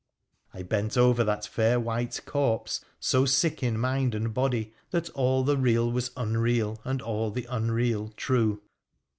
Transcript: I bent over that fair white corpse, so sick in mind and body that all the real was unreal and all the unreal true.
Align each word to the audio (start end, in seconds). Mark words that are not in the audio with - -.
I 0.51 0.63
bent 0.63 0.97
over 0.97 1.23
that 1.23 1.45
fair 1.45 1.79
white 1.79 2.21
corpse, 2.25 2.83
so 2.99 3.23
sick 3.27 3.61
in 3.61 3.77
mind 3.77 4.15
and 4.15 4.33
body 4.33 4.73
that 4.89 5.11
all 5.11 5.43
the 5.43 5.57
real 5.57 5.91
was 5.91 6.09
unreal 6.17 6.81
and 6.83 7.03
all 7.03 7.29
the 7.29 7.45
unreal 7.47 8.09
true. 8.17 8.63